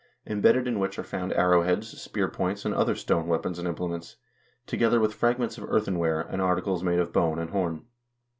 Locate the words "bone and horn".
7.13-7.85